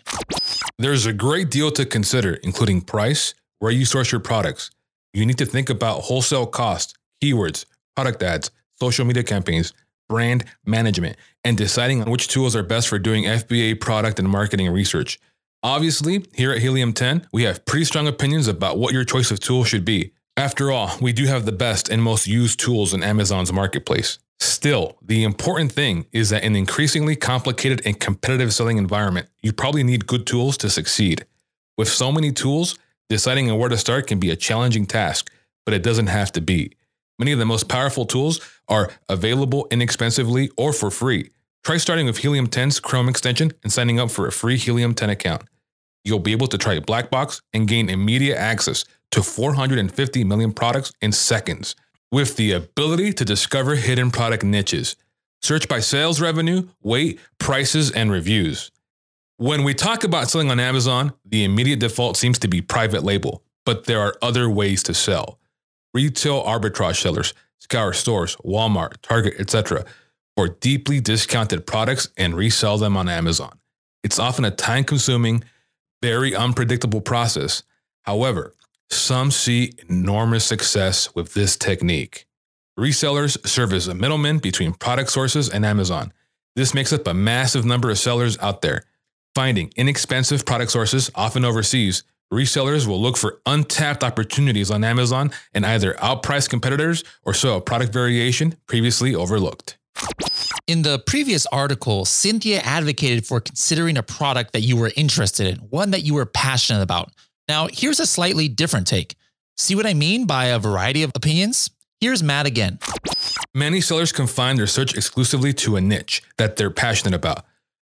There's 0.79 1.05
a 1.05 1.13
great 1.13 1.51
deal 1.51 1.71
to 1.71 1.85
consider, 1.85 2.35
including 2.35 2.81
price, 2.81 3.33
where 3.59 3.71
you 3.71 3.83
source 3.83 4.11
your 4.11 4.21
products 4.21 4.71
you 5.13 5.25
need 5.25 5.37
to 5.37 5.45
think 5.45 5.69
about 5.69 6.01
wholesale 6.01 6.47
cost, 6.47 6.97
keywords, 7.23 7.65
product 7.95 8.21
ads, 8.23 8.49
social 8.79 9.05
media 9.05 9.23
campaigns, 9.23 9.71
brand 10.09 10.43
management, 10.65 11.17
and 11.43 11.55
deciding 11.55 12.01
on 12.01 12.09
which 12.09 12.27
tools 12.27 12.55
are 12.55 12.63
best 12.63 12.87
for 12.87 12.97
doing 12.97 13.23
FBA 13.23 13.79
product 13.79 14.19
and 14.19 14.27
marketing 14.27 14.69
research. 14.71 15.19
Obviously, 15.63 16.25
here 16.33 16.51
at 16.51 16.61
Helium 16.61 16.93
10, 16.93 17.27
we 17.31 17.43
have 17.43 17.65
pretty 17.65 17.85
strong 17.85 18.07
opinions 18.07 18.47
about 18.47 18.77
what 18.77 18.93
your 18.93 19.05
choice 19.05 19.31
of 19.31 19.39
tool 19.39 19.63
should 19.63 19.85
be. 19.85 20.11
After 20.35 20.71
all, 20.71 20.91
we 21.01 21.13
do 21.13 21.25
have 21.25 21.45
the 21.45 21.51
best 21.51 21.89
and 21.89 22.03
most 22.03 22.27
used 22.27 22.59
tools 22.59 22.93
in 22.93 23.01
Amazon's 23.01 23.53
marketplace. 23.53 24.19
Still, 24.39 24.97
the 25.01 25.23
important 25.23 25.71
thing 25.71 26.05
is 26.11 26.29
that 26.29 26.43
in 26.43 26.53
an 26.53 26.57
increasingly 26.57 27.15
complicated 27.15 27.81
and 27.85 27.99
competitive 27.99 28.53
selling 28.53 28.77
environment, 28.77 29.29
you 29.41 29.53
probably 29.53 29.83
need 29.83 30.05
good 30.05 30.27
tools 30.27 30.57
to 30.57 30.69
succeed. 30.69 31.25
With 31.77 31.87
so 31.87 32.11
many 32.11 32.31
tools, 32.31 32.77
Deciding 33.13 33.51
on 33.51 33.59
where 33.59 33.69
to 33.69 33.77
start 33.77 34.07
can 34.07 34.19
be 34.19 34.31
a 34.31 34.35
challenging 34.35 34.87
task, 34.87 35.31
but 35.65 35.73
it 35.75 35.83
doesn't 35.83 36.07
have 36.07 36.31
to 36.31 36.41
be. 36.41 36.75
Many 37.19 37.31
of 37.31 37.37
the 37.37 37.45
most 37.45 37.69
powerful 37.69 38.05
tools 38.05 38.39
are 38.67 38.91
available 39.07 39.67
inexpensively 39.69 40.49
or 40.57 40.73
for 40.73 40.89
free. 40.89 41.29
Try 41.63 41.77
starting 41.77 42.07
with 42.07 42.17
Helium 42.17 42.47
10's 42.47 42.79
Chrome 42.79 43.07
extension 43.07 43.51
and 43.61 43.71
signing 43.71 43.99
up 43.99 44.09
for 44.09 44.25
a 44.25 44.31
free 44.31 44.57
Helium 44.57 44.95
10 44.95 45.11
account. 45.11 45.43
You'll 46.03 46.19
be 46.19 46.31
able 46.31 46.47
to 46.47 46.57
try 46.57 46.79
Blackbox 46.79 47.41
and 47.53 47.67
gain 47.67 47.89
immediate 47.89 48.37
access 48.37 48.85
to 49.11 49.23
450 49.23 50.23
million 50.23 50.51
products 50.51 50.91
in 51.01 51.11
seconds 51.11 51.75
with 52.11 52.35
the 52.35 52.51
ability 52.51 53.13
to 53.13 53.25
discover 53.25 53.75
hidden 53.75 54.11
product 54.11 54.43
niches. 54.43 54.95
Search 55.41 55.67
by 55.67 55.79
sales 55.79 56.21
revenue, 56.21 56.67
weight, 56.81 57.19
prices, 57.37 57.91
and 57.91 58.11
reviews. 58.11 58.71
When 59.37 59.63
we 59.63 59.73
talk 59.73 60.03
about 60.03 60.29
selling 60.29 60.51
on 60.51 60.59
Amazon, 60.59 61.13
the 61.25 61.43
immediate 61.43 61.79
default 61.79 62.17
seems 62.17 62.39
to 62.39 62.47
be 62.47 62.61
private 62.61 63.03
label, 63.03 63.43
but 63.65 63.85
there 63.85 63.99
are 63.99 64.15
other 64.21 64.49
ways 64.49 64.83
to 64.83 64.93
sell. 64.93 65.39
Retail 65.93 66.43
arbitrage 66.43 67.01
sellers 67.01 67.33
scour 67.59 67.93
stores, 67.93 68.35
Walmart, 68.37 68.95
Target, 69.01 69.35
etc 69.39 69.85
for 70.35 70.47
deeply 70.47 70.99
discounted 70.99 71.65
products 71.65 72.09
and 72.17 72.35
resell 72.35 72.77
them 72.77 72.97
on 72.97 73.07
Amazon. 73.07 73.59
It's 74.03 74.19
often 74.19 74.45
a 74.45 74.51
time 74.51 74.83
consuming, 74.83 75.43
very 76.03 76.35
unpredictable 76.35 76.99
process. 76.99 77.63
However, 78.01 78.53
some 78.89 79.31
see 79.31 79.71
enormous 79.87 80.43
success 80.43 81.15
with 81.15 81.33
this 81.33 81.55
technique. 81.55 82.25
Resellers 82.77 83.37
serve 83.47 83.71
as 83.71 83.87
a 83.87 83.95
middleman 83.95 84.39
between 84.39 84.73
product 84.73 85.11
sources 85.11 85.47
and 85.47 85.65
Amazon. 85.65 86.11
This 86.57 86.73
makes 86.73 86.91
up 86.91 87.07
a 87.07 87.13
massive 87.13 87.63
number 87.63 87.89
of 87.89 87.97
sellers 87.97 88.37
out 88.39 88.61
there. 88.61 88.83
Finding 89.33 89.71
inexpensive 89.77 90.45
product 90.45 90.71
sources, 90.71 91.09
often 91.15 91.45
overseas, 91.45 92.03
resellers 92.33 92.85
will 92.85 93.01
look 93.01 93.15
for 93.15 93.39
untapped 93.45 94.03
opportunities 94.03 94.69
on 94.69 94.83
Amazon 94.83 95.31
and 95.53 95.65
either 95.65 95.93
outprice 95.93 96.49
competitors 96.49 97.05
or 97.23 97.33
sell 97.33 97.55
a 97.55 97.61
product 97.61 97.93
variation 97.93 98.57
previously 98.67 99.15
overlooked. 99.15 99.77
In 100.65 100.83
the 100.83 100.99
previous 100.99 101.45
article, 101.47 102.05
Cynthia 102.05 102.61
advocated 102.61 103.25
for 103.25 103.41
considering 103.41 103.97
a 103.97 104.03
product 104.03 104.53
that 104.53 104.61
you 104.61 104.77
were 104.77 104.93
interested 104.95 105.45
in, 105.45 105.57
one 105.57 105.91
that 105.91 106.03
you 106.03 106.13
were 106.13 106.25
passionate 106.25 106.81
about. 106.81 107.11
Now, 107.49 107.67
here's 107.69 107.99
a 107.99 108.05
slightly 108.05 108.47
different 108.47 108.87
take. 108.87 109.15
See 109.57 109.75
what 109.75 109.85
I 109.85 109.93
mean 109.93 110.25
by 110.25 110.45
a 110.45 110.59
variety 110.59 111.03
of 111.03 111.11
opinions? 111.15 111.69
Here's 111.99 112.23
Matt 112.23 112.45
again. 112.45 112.79
Many 113.53 113.81
sellers 113.81 114.13
confine 114.13 114.55
their 114.55 114.65
search 114.65 114.95
exclusively 114.95 115.51
to 115.55 115.75
a 115.75 115.81
niche 115.81 116.23
that 116.37 116.55
they're 116.55 116.71
passionate 116.71 117.13
about. 117.13 117.43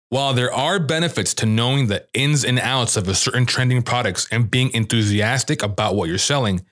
While 0.09 0.33
there 0.33 0.53
are 0.53 0.77
benefits 0.77 1.33
to 1.35 1.45
knowing 1.45 1.87
the 1.87 2.05
ins 2.13 2.43
and 2.43 2.59
outs 2.59 2.97
of 2.97 3.07
a 3.07 3.15
certain 3.15 3.45
trending 3.45 3.81
products 3.81 4.27
and 4.29 4.51
being 4.51 4.73
enthusiastic 4.73 5.63
about 5.63 5.95
what 5.95 6.09
you're 6.09 6.17
selling, 6.17 6.65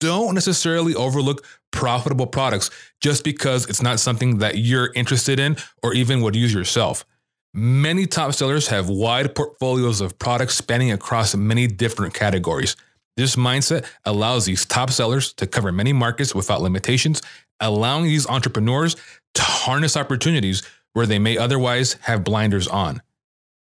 don't 0.00 0.34
necessarily 0.34 0.94
overlook 0.94 1.44
profitable 1.70 2.26
products 2.26 2.70
just 3.00 3.22
because 3.22 3.68
it's 3.68 3.82
not 3.82 4.00
something 4.00 4.38
that 4.38 4.58
you're 4.58 4.92
interested 4.94 5.38
in 5.38 5.56
or 5.82 5.94
even 5.94 6.22
would 6.22 6.34
use 6.34 6.52
yourself. 6.52 7.04
Many 7.52 8.06
top 8.06 8.34
sellers 8.34 8.68
have 8.68 8.88
wide 8.88 9.34
portfolios 9.34 10.00
of 10.00 10.18
products 10.18 10.54
spanning 10.56 10.92
across 10.92 11.34
many 11.34 11.66
different 11.66 12.14
categories. 12.14 12.76
This 13.16 13.36
mindset 13.36 13.86
allows 14.04 14.46
these 14.46 14.64
top 14.64 14.90
sellers 14.90 15.32
to 15.34 15.46
cover 15.46 15.72
many 15.72 15.92
markets 15.92 16.34
without 16.34 16.62
limitations, 16.62 17.22
allowing 17.58 18.04
these 18.04 18.26
entrepreneurs 18.26 18.96
to 19.34 19.42
harness 19.42 19.96
opportunities 19.96 20.62
where 20.92 21.06
they 21.06 21.18
may 21.18 21.36
otherwise 21.36 21.94
have 22.02 22.24
blinders 22.24 22.68
on. 22.68 23.02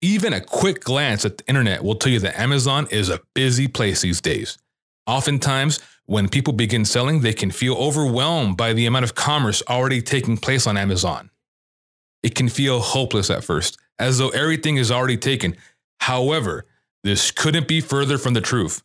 Even 0.02 0.34
a 0.34 0.42
quick 0.42 0.84
glance 0.84 1.26
at 1.26 1.40
the 1.40 1.48
internet 1.50 1.84
will 1.84 1.96
tell 1.96 2.12
you 2.12 2.20
that 2.20 2.40
Amazon 2.40 2.88
is 2.90 3.10
a 3.10 3.20
busy 3.34 3.68
place 3.68 4.02
these 4.02 4.22
days. 4.22 4.58
Oftentimes, 5.06 5.80
when 6.10 6.28
people 6.28 6.54
begin 6.54 6.86
selling, 6.86 7.20
they 7.20 7.34
can 7.34 7.52
feel 7.52 7.76
overwhelmed 7.76 8.58
by 8.58 8.74
the 8.74 8.88
amount 8.88 9.04
of 9.04 9.14
commerce 9.14 9.62
already 9.70 10.02
taking 10.02 10.38
place 10.38 10.66
on 10.66 10.76
Amazon. 10.76 11.30
It 12.24 12.34
can 12.34 12.50
feel 12.50 12.80
hopeless 12.80 13.30
at 13.30 13.44
first, 13.44 13.78
as 14.00 14.18
though 14.18 14.30
everything 14.30 14.78
is 14.78 14.90
already 14.90 15.18
taken. 15.18 15.56
However, 16.00 16.66
this 17.04 17.30
couldn't 17.30 17.68
be 17.68 17.80
further 17.80 18.18
from 18.18 18.34
the 18.34 18.42
truth. 18.42 18.82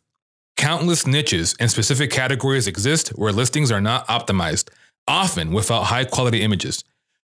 Countless 0.55 1.07
niches 1.07 1.55
and 1.59 1.71
specific 1.71 2.11
categories 2.11 2.67
exist 2.67 3.07
where 3.17 3.33
listings 3.33 3.71
are 3.71 3.81
not 3.81 4.07
optimized, 4.07 4.69
often 5.07 5.51
without 5.51 5.85
high 5.85 6.05
quality 6.05 6.43
images. 6.43 6.83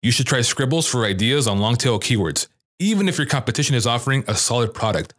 You 0.03 0.11
should 0.11 0.27
try 0.27 0.41
Scribbles 0.41 0.89
for 0.89 1.05
ideas 1.05 1.47
on 1.47 1.61
long 1.61 1.77
tail 1.77 2.01
keywords, 2.01 2.49
even 2.81 3.09
if 3.09 3.17
your 3.17 3.29
competition 3.29 3.77
is 3.77 3.87
offering 3.87 4.25
a 4.27 4.35
solid 4.35 4.75
product. 4.75 5.15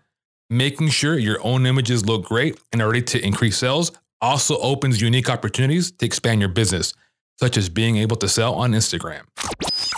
Making 0.49 0.89
sure 0.89 1.17
your 1.17 1.39
own 1.45 1.65
images 1.65 2.05
look 2.05 2.25
great 2.25 2.59
and 2.73 2.81
are 2.81 2.87
ready 2.89 3.03
to 3.03 3.25
increase 3.25 3.57
sales 3.57 3.93
also 4.21 4.57
opens 4.57 5.01
unique 5.01 5.29
opportunities 5.29 5.91
to 5.91 6.05
expand 6.05 6.41
your 6.41 6.49
business, 6.49 6.93
such 7.39 7.57
as 7.57 7.69
being 7.69 7.97
able 7.97 8.15
to 8.17 8.27
sell 8.27 8.55
on 8.55 8.71
Instagram. 8.71 9.21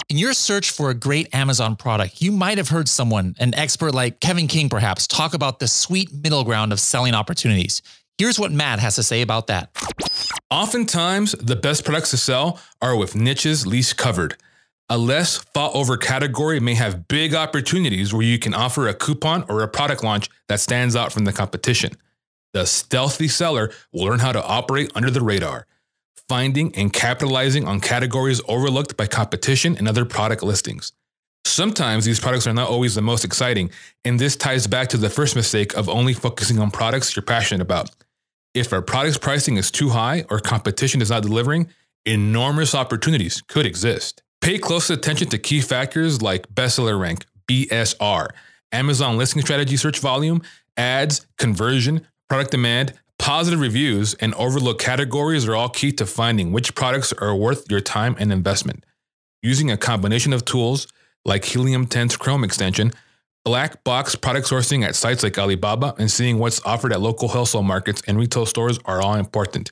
In 0.10 0.18
your 0.18 0.34
search 0.34 0.72
for 0.72 0.90
a 0.90 0.94
great 0.94 1.34
Amazon 1.36 1.76
product, 1.76 2.22
you 2.22 2.32
might 2.32 2.58
have 2.58 2.70
heard 2.70 2.88
someone, 2.88 3.36
an 3.40 3.54
expert 3.56 3.94
like 3.94 4.20
Kevin 4.20 4.48
King 4.48 4.70
perhaps, 4.70 5.06
talk 5.06 5.34
about 5.34 5.60
the 5.60 5.68
sweet 5.68 6.14
middle 6.14 6.44
ground 6.44 6.72
of 6.72 6.80
selling 6.80 7.14
opportunities. 7.14 7.82
Here's 8.18 8.40
what 8.40 8.52
Matt 8.52 8.80
has 8.80 8.96
to 8.96 9.04
say 9.04 9.22
about 9.22 9.48
that. 9.48 9.70
Oftentimes, 10.50 11.34
the 11.34 11.56
best 11.56 11.84
products 11.84 12.12
to 12.12 12.18
sell 12.18 12.60
are 12.82 12.96
with 12.96 13.16
niches 13.16 13.68
least 13.68 13.98
covered. 13.98 14.38
A 14.90 14.98
less 14.98 15.38
fought 15.38 15.76
over 15.76 15.98
category 15.98 16.62
may 16.62 16.74
have 16.74 17.10
big 17.10 17.36
opportunities 17.36 18.14
where 18.14 18.24
you 18.24 18.40
can 18.40 18.54
offer 18.54 18.88
a 18.88 18.94
coupon 18.94 19.44
or 19.50 19.62
a 19.62 19.68
product 19.68 20.04
launch 20.04 20.30
that 20.48 20.62
stands 20.62 20.96
out 20.96 21.12
from 21.12 21.26
the 21.26 21.34
competition. 21.34 21.92
The 22.58 22.66
stealthy 22.66 23.28
seller 23.28 23.70
will 23.94 24.06
learn 24.06 24.18
how 24.18 24.32
to 24.32 24.44
operate 24.44 24.92
under 24.96 25.12
the 25.12 25.22
radar, 25.22 25.68
finding 26.28 26.74
and 26.76 26.92
capitalizing 26.92 27.68
on 27.68 27.80
categories 27.80 28.42
overlooked 28.48 28.98
by 28.98 29.06
competition 29.06 29.78
and 29.78 29.88
other 29.88 30.06
product 30.06 30.42
listings. 30.42 30.92
Sometimes 31.46 32.04
these 32.04 32.20
products 32.20 32.48
are 32.48 32.56
not 32.56 32.68
always 32.68 32.96
the 32.96 33.04
most 33.04 33.24
exciting, 33.24 33.70
and 34.04 34.18
this 34.20 34.36
ties 34.36 34.66
back 34.66 34.88
to 34.88 34.98
the 34.98 35.08
first 35.08 35.36
mistake 35.36 35.78
of 35.78 35.88
only 35.88 36.14
focusing 36.14 36.58
on 36.58 36.72
products 36.72 37.16
you're 37.16 37.22
passionate 37.22 37.62
about. 37.62 37.92
If 38.56 38.74
a 38.74 38.82
product's 38.82 39.20
pricing 39.20 39.58
is 39.58 39.70
too 39.70 39.90
high 39.90 40.26
or 40.32 40.40
competition 40.40 41.00
is 41.00 41.12
not 41.12 41.22
delivering, 41.22 41.68
enormous 42.08 42.74
opportunities 42.74 43.44
could 43.44 43.68
exist. 43.68 44.24
Pay 44.42 44.58
close 44.58 44.90
attention 44.90 45.30
to 45.30 45.38
key 45.38 45.62
factors 45.62 46.24
like 46.24 46.48
bestseller 46.48 47.00
rank, 47.00 47.24
BSR, 47.48 48.30
Amazon 48.72 49.16
listing 49.16 49.44
strategy 49.44 49.78
search 49.78 50.00
volume, 50.00 50.42
ads, 50.76 51.28
conversion, 51.38 52.08
product 52.30 52.52
demand, 52.52 52.94
positive 53.18 53.60
reviews, 53.60 54.14
and 54.16 54.34
overlooked 54.36 54.82
categories 54.82 55.48
are 55.48 55.56
all 55.56 55.70
key 55.70 55.92
to 55.94 56.06
finding 56.06 56.52
which 56.52 56.76
products 56.76 57.14
are 57.14 57.36
worth 57.36 57.70
your 57.70 57.80
time 57.80 58.16
and 58.20 58.32
investment. 58.32 58.86
Using 59.42 59.72
a 59.72 59.78
combination 59.78 60.34
of 60.34 60.46
tools 60.46 60.88
like 61.26 61.46
Helium 61.46 61.88
10's 61.88 62.18
Chrome 62.18 62.44
extension, 62.44 62.92
black 63.46 63.84
box 63.84 64.16
product 64.16 64.48
sourcing 64.48 64.84
at 64.84 64.96
sites 64.96 65.24
like 65.24 65.38
Alibaba, 65.38 65.96
and 65.98 66.12
seeing 66.12 66.38
what's 66.38 66.64
offered 66.66 66.92
at 66.92 67.02
local 67.02 67.30
wholesale 67.30 67.64
markets 67.64 68.02
and 68.08 68.18
retail 68.18 68.46
stores 68.46 68.80
are 68.86 69.02
all 69.02 69.16
important. 69.16 69.72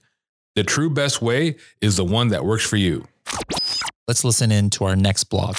The 0.56 0.64
true 0.64 0.90
best 0.90 1.22
way 1.22 1.58
is 1.82 1.98
the 1.98 2.06
one 2.06 2.30
that 2.30 2.46
works 2.46 2.66
for 2.66 2.78
you. 2.78 3.06
Let's 4.08 4.24
listen 4.24 4.52
in 4.52 4.70
to 4.72 4.86
our 4.86 4.96
next 4.96 5.26
blog. 5.26 5.58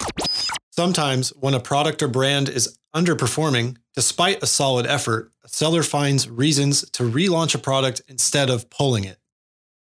Sometimes, 0.71 1.31
when 1.41 1.55
a 1.55 1.61
product 1.61 2.03
or 2.03 2.09
brand 2.09 2.49
is 2.49 2.79
underperforming, 2.97 3.77
despite 3.95 4.43
a 4.43 4.47
solid 4.47 4.87
effort, 4.87 5.31
a 5.45 5.49
seller 5.49 5.83
finds 5.83 6.31
reasons 6.31 6.89
to 6.93 7.03
relaunch 7.03 7.55
a 7.55 7.59
product 7.59 8.01
instead 8.09 8.49
of 8.49 8.71
pulling 8.71 9.05
it. 9.05 9.19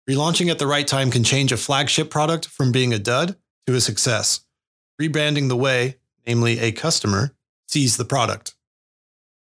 Relaunching 0.07 0.51
at 0.51 0.59
the 0.59 0.67
right 0.67 0.87
time 0.87 1.09
can 1.09 1.23
change 1.23 1.51
a 1.51 1.57
flagship 1.57 2.11
product 2.11 2.47
from 2.47 2.71
being 2.71 2.93
a 2.93 2.99
dud 2.99 3.35
to 3.65 3.73
a 3.73 3.81
success. 3.81 4.41
Rebranding 5.01 5.49
the 5.49 5.55
way, 5.55 5.97
namely 6.27 6.59
a 6.59 6.71
customer, 6.71 7.33
sees 7.67 7.97
the 7.97 8.05
product. 8.05 8.53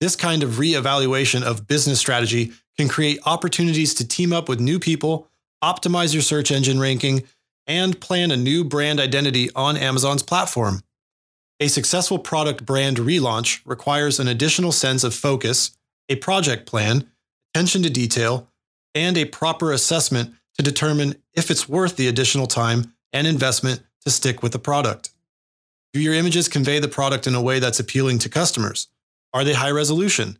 This 0.00 0.16
kind 0.16 0.42
of 0.42 0.52
reevaluation 0.52 1.42
of 1.42 1.66
business 1.66 2.00
strategy 2.00 2.52
can 2.78 2.88
create 2.88 3.18
opportunities 3.26 3.94
to 3.94 4.08
team 4.08 4.32
up 4.32 4.48
with 4.48 4.58
new 4.58 4.78
people, 4.78 5.28
optimize 5.62 6.14
your 6.14 6.22
search 6.22 6.50
engine 6.50 6.80
ranking, 6.80 7.24
and 7.66 8.00
plan 8.00 8.30
a 8.30 8.36
new 8.36 8.64
brand 8.64 9.00
identity 9.00 9.50
on 9.54 9.76
Amazon's 9.76 10.22
platform. 10.22 10.82
A 11.60 11.68
successful 11.68 12.18
product 12.18 12.66
brand 12.66 12.96
relaunch 12.96 13.60
requires 13.64 14.18
an 14.18 14.28
additional 14.28 14.72
sense 14.72 15.04
of 15.04 15.14
focus, 15.14 15.76
a 16.08 16.16
project 16.16 16.66
plan, 16.66 17.08
attention 17.54 17.82
to 17.84 17.90
detail, 17.90 18.48
and 18.94 19.16
a 19.16 19.24
proper 19.24 19.72
assessment 19.72 20.34
to 20.56 20.64
determine 20.64 21.16
if 21.32 21.50
it's 21.50 21.68
worth 21.68 21.96
the 21.96 22.08
additional 22.08 22.46
time 22.46 22.94
and 23.12 23.26
investment 23.26 23.82
to 24.04 24.10
stick 24.10 24.42
with 24.42 24.52
the 24.52 24.58
product. 24.58 25.10
Do 25.92 26.00
your 26.00 26.14
images 26.14 26.48
convey 26.48 26.80
the 26.80 26.88
product 26.88 27.26
in 27.26 27.36
a 27.36 27.42
way 27.42 27.60
that's 27.60 27.80
appealing 27.80 28.18
to 28.20 28.28
customers? 28.28 28.88
Are 29.32 29.44
they 29.44 29.52
high 29.52 29.70
resolution? 29.70 30.38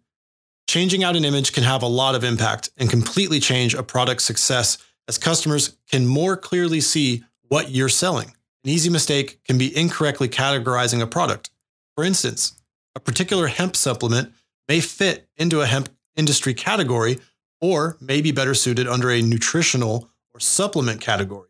Changing 0.69 1.05
out 1.05 1.17
an 1.17 1.25
image 1.25 1.53
can 1.53 1.63
have 1.63 1.83
a 1.83 1.87
lot 1.87 2.15
of 2.15 2.25
impact 2.25 2.71
and 2.77 2.91
completely 2.91 3.39
change 3.39 3.75
a 3.75 3.83
product's 3.83 4.25
success 4.25 4.79
as 5.07 5.19
customers 5.19 5.77
can 5.91 6.07
more 6.07 6.37
clearly 6.37 6.81
see 6.81 7.23
what 7.49 7.71
you're 7.71 7.89
selling. 7.89 8.35
An 8.65 8.71
easy 8.71 8.89
mistake 8.89 9.45
can 9.45 9.59
be 9.59 9.77
incorrectly 9.77 10.29
categorizing 10.29 11.03
a 11.03 11.07
product. 11.07 11.51
For 11.95 12.05
instance, 12.05 12.63
a 12.97 13.01
particular 13.01 13.49
hemp 13.49 13.77
supplement 13.77 14.33
may 14.69 14.81
fit 14.81 15.29
into 15.37 15.61
a 15.61 15.67
hemp 15.67 15.91
industry 16.17 16.55
category 16.55 17.21
or 17.61 17.99
may 18.01 18.23
be 18.23 18.33
better 18.33 18.55
suited 18.55 18.89
under 18.89 19.11
a 19.11 19.21
nutritional 19.21 20.09
or 20.33 20.41
supplement 20.41 21.01
category. 21.01 21.49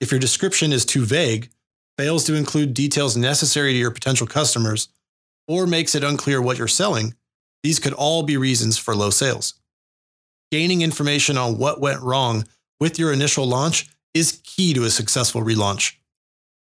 If 0.00 0.10
your 0.10 0.18
description 0.18 0.72
is 0.72 0.84
too 0.84 1.04
vague, 1.04 1.50
fails 1.96 2.24
to 2.24 2.34
include 2.34 2.74
details 2.74 3.16
necessary 3.16 3.72
to 3.72 3.78
your 3.78 3.90
potential 3.90 4.26
customers, 4.26 4.88
or 5.46 5.66
makes 5.66 5.94
it 5.94 6.04
unclear 6.04 6.40
what 6.40 6.58
you're 6.58 6.68
selling, 6.68 7.14
these 7.62 7.78
could 7.78 7.92
all 7.92 8.22
be 8.22 8.36
reasons 8.36 8.78
for 8.78 8.94
low 8.96 9.10
sales. 9.10 9.54
Gaining 10.50 10.82
information 10.82 11.36
on 11.36 11.58
what 11.58 11.80
went 11.80 12.00
wrong 12.00 12.44
with 12.80 12.98
your 12.98 13.12
initial 13.12 13.46
launch 13.46 13.88
is 14.14 14.40
key 14.42 14.72
to 14.74 14.84
a 14.84 14.90
successful 14.90 15.42
relaunch. 15.42 15.99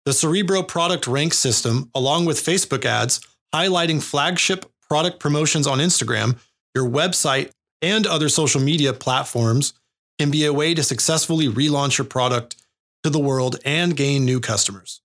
The 0.03 0.13
Cerebro 0.13 0.63
product 0.63 1.05
rank 1.05 1.33
system, 1.33 1.91
along 1.93 2.25
with 2.25 2.43
Facebook 2.43 2.85
ads 2.85 3.21
highlighting 3.53 4.01
flagship 4.01 4.65
product 4.81 5.19
promotions 5.19 5.67
on 5.67 5.77
Instagram, 5.77 6.39
your 6.73 6.89
website, 6.89 7.51
and 7.83 8.07
other 8.07 8.27
social 8.27 8.61
media 8.61 8.93
platforms, 8.93 9.73
can 10.17 10.31
be 10.31 10.45
a 10.45 10.53
way 10.53 10.73
to 10.73 10.83
successfully 10.83 11.47
relaunch 11.47 11.97
your 11.97 12.05
product 12.05 12.55
to 13.03 13.09
the 13.09 13.19
world 13.19 13.57
and 13.63 13.95
gain 13.95 14.25
new 14.25 14.39
customers. 14.39 15.01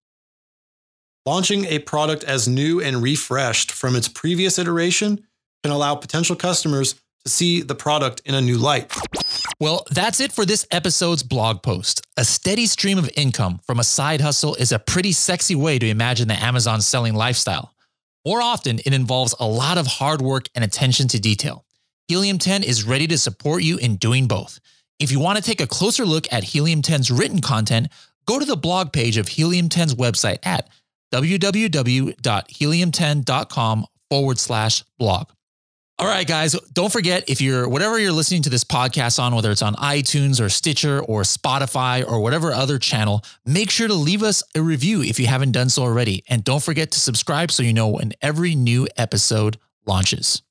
Launching 1.27 1.65
a 1.67 1.81
product 1.81 2.25
as 2.25 2.49
new 2.49 2.81
and 2.81 3.03
refreshed 3.03 3.73
from 3.73 3.97
its 3.97 4.09
previous 4.09 4.59
iteration 4.59 5.27
can 5.63 5.73
allow 5.73 5.95
potential 5.95 6.37
customers 6.37 6.95
to 7.25 7.31
see 7.31 7.61
the 7.61 7.75
product 7.75 8.23
in 8.25 8.35
a 8.35 8.41
new 8.41 8.57
light. 8.57 8.93
Well, 9.59 9.87
that's 9.91 10.21
it 10.21 10.33
for 10.33 10.45
this 10.45 10.67
episode's 10.71 11.23
blog 11.23 11.63
post. 11.63 12.07
A 12.19 12.27
steady 12.27 12.67
stream 12.67 12.99
of 12.99 13.09
income 13.17 13.61
from 13.67 13.81
a 13.81 13.85
side 13.85 14.21
hustle 14.21 14.55
is 14.57 14.71
a 14.71 14.79
pretty 14.79 15.13
sexy 15.13 15.55
way 15.55 15.79
to 15.79 15.89
imagine 15.89 16.29
the 16.29 16.35
Amazon 16.35 16.83
selling 16.83 17.15
lifestyle. 17.15 17.73
More 18.27 18.43
often, 18.43 18.81
it 18.81 18.93
involves 18.93 19.35
a 19.41 19.47
lot 19.47 19.79
of 19.79 19.87
hard 19.87 20.21
work 20.21 20.51
and 20.55 20.63
attention 20.63 21.09
to 21.09 21.19
detail. 21.19 21.65
Helium 22.09 22.37
10 22.39 22.65
is 22.65 22.85
ready 22.85 23.07
to 23.07 23.17
support 23.17 23.63
you 23.63 23.79
in 23.79 23.97
doing 23.97 24.29
both. 24.29 24.61
If 24.99 25.11
you 25.11 25.21
want 25.21 25.39
to 25.39 25.43
take 25.43 25.63
a 25.63 25.67
closer 25.67 26.05
look 26.05 26.31
at 26.31 26.45
Helium 26.45 26.83
10's 26.83 27.11
written 27.11 27.41
content, 27.41 27.89
go 28.27 28.39
to 28.39 28.45
the 28.45 28.57
blog 28.57 28.93
page 28.93 29.17
of 29.17 29.29
Helium 29.29 29.71
10's 29.71 29.95
website 29.95 30.45
at 30.45 30.69
www.helium10.com 31.15 33.87
forward 34.11 34.39
slash 34.39 34.85
blog. 34.99 35.31
All 35.99 36.07
right, 36.07 36.27
guys, 36.27 36.53
don't 36.75 36.93
forget 36.93 37.25
if 37.27 37.41
you're 37.41 37.67
whatever 37.67 37.99
you're 37.99 38.13
listening 38.13 38.43
to 38.43 38.51
this 38.51 38.65
podcast 38.65 39.19
on, 39.19 39.35
whether 39.35 39.51
it's 39.51 39.63
on 39.63 39.75
iTunes 39.77 40.45
or 40.45 40.51
Stitcher 40.51 41.01
or 41.01 41.23
Spotify 41.23 42.07
or 42.07 42.21
whatever 42.21 42.53
other 42.53 42.79
channel, 42.79 43.25
make 43.47 43.71
sure 43.71 43.89
to 43.89 43.95
leave 43.95 44.23
us 44.23 44.43
a 44.55 44.61
review 44.61 45.03
if 45.03 45.19
you 45.19 45.27
haven't 45.27 45.53
done 45.53 45.71
so 45.71 45.83
already. 45.85 46.23
And 46.29 46.45
don't 46.45 46.63
forget 46.63 46.91
to 46.91 47.01
subscribe 47.01 47.51
so 47.51 47.63
you 47.63 47.73
know 47.73 47.89
when 47.89 48.13
every 48.21 48.55
new 48.55 48.87
episode 48.99 49.57
launches. 49.87 50.43